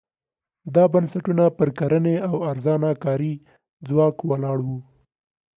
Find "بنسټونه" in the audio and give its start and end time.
0.93-1.43